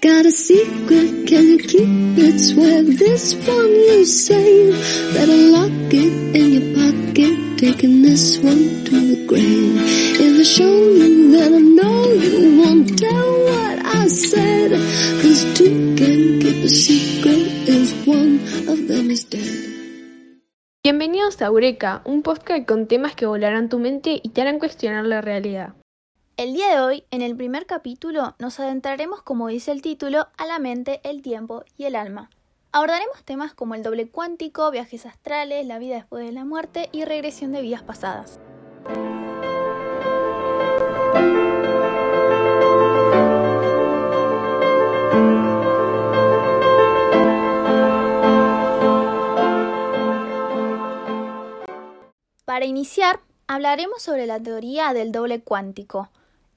[0.00, 2.38] Got a secret, can you keep it?
[2.40, 4.72] Swear this one you say.
[5.12, 9.76] Better lock it in your pocket, taking this one to the grave.
[10.16, 14.72] If I show you, then I know you won't tell what I said.
[15.20, 18.40] Cause two can keep a secret if one
[18.72, 19.52] of them is dead.
[20.82, 25.04] Bienvenidos a Eureka, un podcast con temas que volarán tu mente y te harán cuestionar
[25.04, 25.74] la realidad.
[26.40, 30.46] El día de hoy, en el primer capítulo, nos adentraremos, como dice el título, a
[30.46, 32.30] la mente, el tiempo y el alma.
[32.72, 37.04] Abordaremos temas como el doble cuántico, viajes astrales, la vida después de la muerte y
[37.04, 38.40] regresión de vidas pasadas.
[52.46, 56.08] Para iniciar, hablaremos sobre la teoría del doble cuántico,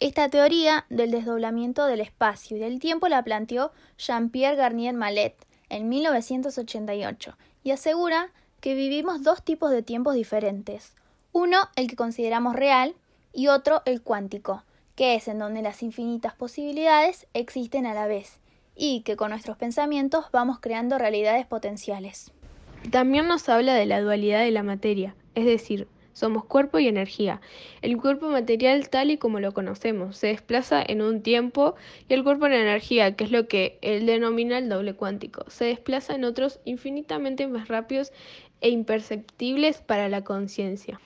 [0.00, 5.34] esta teoría del desdoblamiento del espacio y del tiempo la planteó Jean-Pierre Garnier Mallet
[5.68, 10.94] en 1988 y asegura que vivimos dos tipos de tiempos diferentes.
[11.32, 12.94] Uno, el que consideramos real,
[13.34, 14.64] y otro, el cuántico,
[14.96, 18.38] que es en donde las infinitas posibilidades existen a la vez,
[18.74, 22.32] y que con nuestros pensamientos vamos creando realidades potenciales.
[22.90, 27.40] También nos habla de la dualidad de la materia, es decir, somos cuerpo y energía.
[27.82, 31.74] El cuerpo material tal y como lo conocemos se desplaza en un tiempo
[32.08, 35.66] y el cuerpo en energía, que es lo que él denomina el doble cuántico, se
[35.66, 38.12] desplaza en otros infinitamente más rápidos
[38.60, 41.00] e imperceptibles para la conciencia.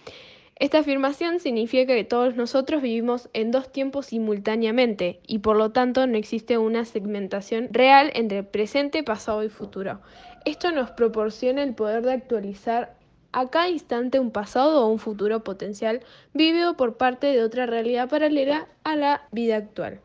[0.56, 6.06] Esta afirmación significa que todos nosotros vivimos en dos tiempos simultáneamente y por lo tanto
[6.06, 10.00] no existe una segmentación real entre presente, pasado y futuro.
[10.44, 12.94] Esto nos proporciona el poder de actualizar
[13.34, 16.00] a cada instante un pasado o un futuro potencial
[16.32, 20.00] vivido por parte de otra realidad paralela a la vida actual.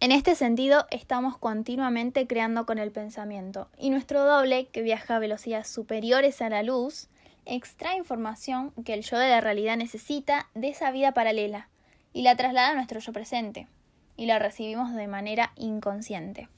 [0.00, 5.18] En este sentido, estamos continuamente creando con el pensamiento, y nuestro doble, que viaja a
[5.18, 7.08] velocidades superiores a la luz,
[7.46, 11.70] extrae información que el yo de la realidad necesita de esa vida paralela,
[12.12, 13.66] y la traslada a nuestro yo presente,
[14.18, 16.50] y la recibimos de manera inconsciente.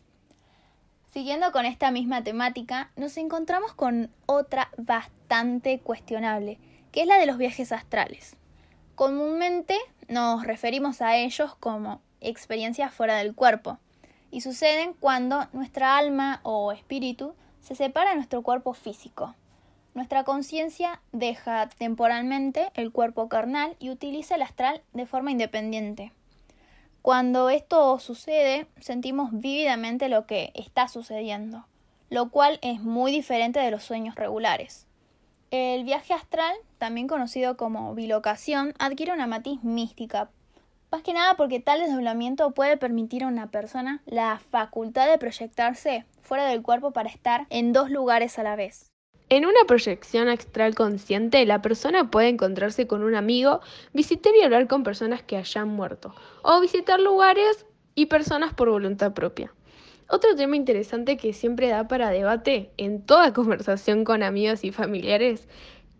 [1.16, 6.58] Siguiendo con esta misma temática, nos encontramos con otra bastante cuestionable,
[6.92, 8.36] que es la de los viajes astrales.
[8.96, 9.78] Comúnmente
[10.08, 13.78] nos referimos a ellos como experiencias fuera del cuerpo,
[14.30, 19.34] y suceden cuando nuestra alma o espíritu se separa de nuestro cuerpo físico.
[19.94, 26.12] Nuestra conciencia deja temporalmente el cuerpo carnal y utiliza el astral de forma independiente.
[27.06, 31.64] Cuando esto sucede, sentimos vívidamente lo que está sucediendo,
[32.10, 34.88] lo cual es muy diferente de los sueños regulares.
[35.52, 40.30] El viaje astral, también conocido como bilocación, adquiere una matiz mística,
[40.90, 46.06] más que nada porque tal desdoblamiento puede permitir a una persona la facultad de proyectarse
[46.22, 48.90] fuera del cuerpo para estar en dos lugares a la vez.
[49.28, 53.60] En una proyección astral consciente, la persona puede encontrarse con un amigo,
[53.92, 57.66] visitar y hablar con personas que hayan muerto, o visitar lugares
[57.96, 59.52] y personas por voluntad propia.
[60.08, 65.48] Otro tema interesante que siempre da para debate en toda conversación con amigos y familiares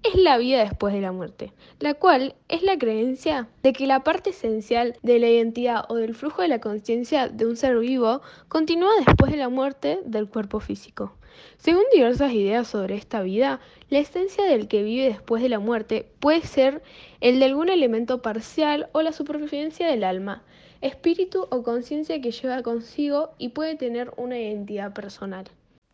[0.08, 4.04] es la vida después de la muerte, la cual es la creencia de que la
[4.04, 8.20] parte esencial de la identidad o del flujo de la conciencia de un ser vivo
[8.48, 11.12] continúa después de la muerte del cuerpo físico.
[11.58, 16.06] Según diversas ideas sobre esta vida, la esencia del que vive después de la muerte
[16.20, 16.82] puede ser
[17.20, 20.42] el de algún elemento parcial o la supervivencia del alma,
[20.80, 25.46] espíritu o conciencia que lleva consigo y puede tener una identidad personal.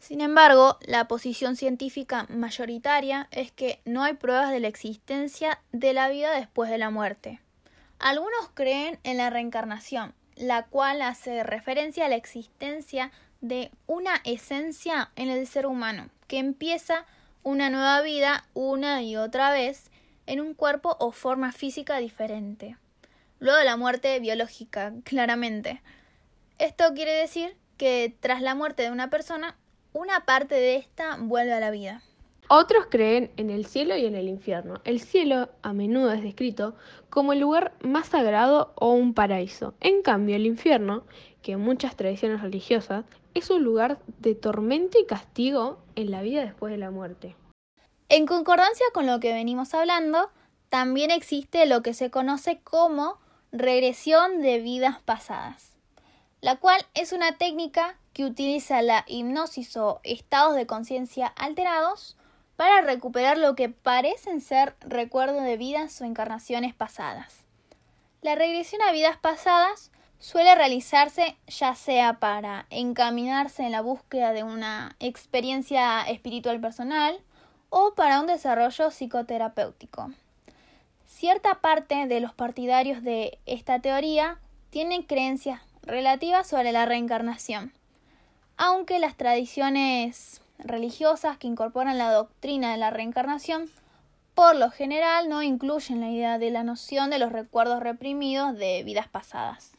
[0.03, 5.93] Sin embargo, la posición científica mayoritaria es que no hay pruebas de la existencia de
[5.93, 7.41] la vida después de la muerte.
[8.01, 15.13] Algunos creen en la reencarnación, la cual hace referencia a la existencia de una esencia
[15.15, 17.07] en el ser humano, que empieza
[17.45, 19.93] una nueva vida una y otra vez
[20.27, 22.77] en un cuerpo o forma física diferente.
[23.39, 25.81] Luego de la muerte biológica, claramente.
[26.59, 29.57] Esto quiere decir que tras la muerte de una persona,
[29.93, 32.03] una parte de ésta vuelve a la vida.
[32.49, 34.81] Otros creen en el cielo y en el infierno.
[34.85, 36.75] El cielo a menudo es descrito
[37.09, 39.75] como el lugar más sagrado o un paraíso.
[39.81, 41.05] En cambio, el infierno,
[41.41, 43.05] que en muchas tradiciones religiosas
[43.35, 47.37] es un lugar de tormento y castigo en la vida después de la muerte.
[48.09, 50.31] En concordancia con lo que venimos hablando,
[50.69, 53.19] también existe lo que se conoce como
[53.53, 55.77] regresión de vidas pasadas,
[56.41, 62.17] la cual es una técnica que utiliza la hipnosis o estados de conciencia alterados
[62.57, 67.45] para recuperar lo que parecen ser recuerdos de vidas o encarnaciones pasadas.
[68.21, 74.45] La regresión a vidas pasadas suele realizarse ya sea para encaminarse en la búsqueda de
[74.45, 77.21] una experiencia espiritual personal
[77.71, 80.13] o para un desarrollo psicoterapéutico.
[81.07, 84.39] Cierta parte de los partidarios de esta teoría
[84.71, 87.73] tienen creencias relativas sobre la reencarnación,
[88.65, 93.69] aunque las tradiciones religiosas que incorporan la doctrina de la reencarnación
[94.37, 98.85] por lo general no incluyen la idea de la noción de los recuerdos reprimidos de
[98.85, 99.73] vidas pasadas.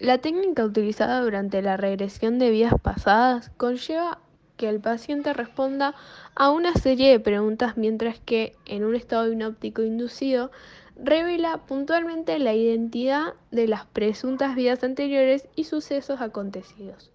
[0.00, 4.18] La técnica utilizada durante la regresión de vidas pasadas conlleva
[4.56, 5.94] que el paciente responda
[6.34, 10.50] a una serie de preguntas mientras que en un estado hipnóptico inducido
[10.96, 17.12] revela puntualmente la identidad de las presuntas vidas anteriores y sucesos acontecidos.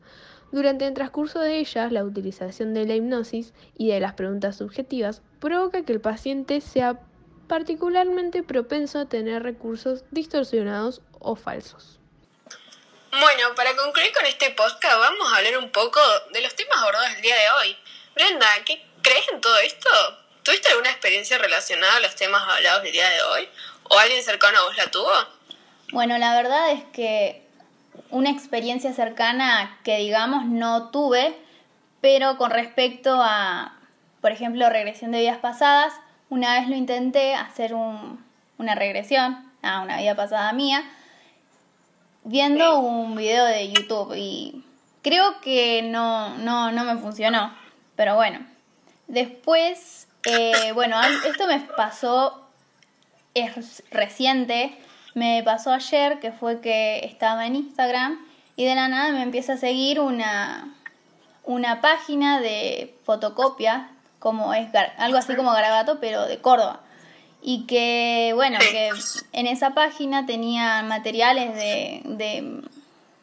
[0.51, 5.22] Durante el transcurso de ellas, la utilización de la hipnosis y de las preguntas subjetivas
[5.40, 7.00] provoca que el paciente sea
[7.48, 12.00] particularmente propenso a tener recursos distorsionados o falsos.
[13.12, 16.00] Bueno, para concluir con este podcast vamos a hablar un poco
[16.31, 17.78] de los temas abordados el día de hoy.
[18.13, 19.90] Brenda, ¿qué crees en todo esto?
[20.44, 23.50] ¿Tuviste alguna experiencia relacionada a los temas hablados el día de hoy?
[23.84, 25.12] ¿O alguien cercano a vos la tuvo?
[25.92, 27.49] Bueno, la verdad es que
[28.12, 31.36] una experiencia cercana que digamos no tuve,
[32.01, 33.77] pero con respecto a,
[34.21, 35.94] por ejemplo, regresión de vidas pasadas,
[36.30, 38.24] una vez lo intenté hacer un,
[38.57, 40.83] una regresión a una vida pasada mía
[42.24, 44.63] viendo un video de YouTube y
[45.01, 47.53] creo que no, no, no me funcionó.
[47.95, 48.39] Pero bueno,
[49.07, 52.47] después, eh, bueno, esto me pasó,
[53.33, 54.77] es reciente,
[55.15, 58.19] me pasó ayer que fue que estaba en Instagram
[58.56, 60.73] y de la nada me empieza a seguir una,
[61.44, 63.89] una página de fotocopia,
[64.19, 64.67] como es
[64.97, 66.81] algo así como Garabato, pero de Córdoba
[67.41, 68.89] y que, bueno, que
[69.31, 72.61] en esa página tenían materiales de, de,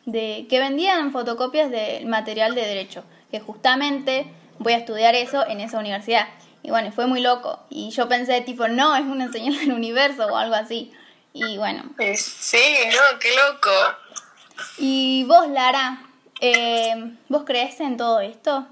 [0.06, 4.26] de, que vendían fotocopias del material de derecho, que justamente
[4.58, 6.28] voy a estudiar eso en esa universidad.
[6.62, 7.60] Y bueno, fue muy loco.
[7.68, 10.92] Y yo pensé, tipo, no, es una señal del universo o algo así.
[11.38, 11.84] Y bueno.
[12.16, 13.70] Sí, no, qué loco.
[14.78, 16.02] Y vos, Lara,
[16.40, 16.94] eh,
[17.28, 18.66] ¿vos crees en todo esto?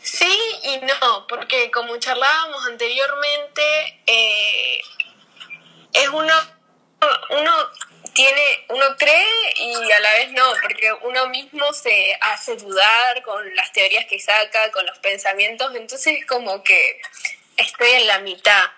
[0.00, 3.62] Sí y no, porque como charlábamos anteriormente,
[4.06, 4.80] eh,
[5.92, 6.34] es uno,
[7.30, 7.52] uno
[8.14, 13.54] tiene, uno cree y a la vez no, porque uno mismo se hace dudar con
[13.54, 17.02] las teorías que saca, con los pensamientos, entonces como que
[17.58, 18.70] estoy en la mitad.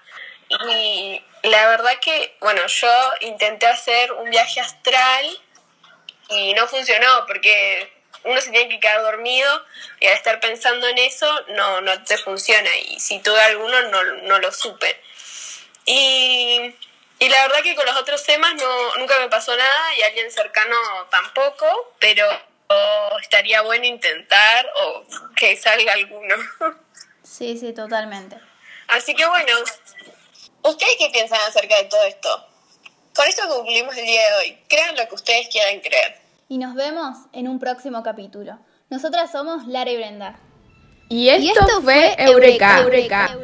[0.48, 5.26] Y la verdad que, bueno, yo intenté hacer un viaje astral
[6.30, 7.92] y no funcionó porque
[8.24, 9.64] uno se tiene que quedar dormido
[10.00, 14.02] y al estar pensando en eso no, no te funciona y si tuve alguno no,
[14.02, 15.00] no lo supe.
[15.86, 16.74] Y,
[17.18, 20.30] y, la verdad que con los otros temas no, nunca me pasó nada y alguien
[20.30, 20.76] cercano
[21.10, 22.26] tampoco, pero
[23.22, 25.04] estaría bueno intentar o
[25.34, 26.36] que salga alguno.
[27.22, 28.36] Sí, sí, totalmente.
[28.88, 29.52] Así que bueno,
[30.70, 32.28] ¿ustedes qué piensan acerca de todo esto?
[33.14, 34.58] Con esto concluimos el día de hoy.
[34.68, 38.58] Crean lo que ustedes quieran creer y nos vemos en un próximo capítulo.
[38.88, 40.38] Nosotras somos Lara y Brenda.
[41.10, 42.80] Y esto, fue Eureka.
[42.80, 43.36] Eureka.